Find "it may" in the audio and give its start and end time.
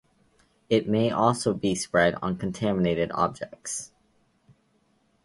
0.67-1.11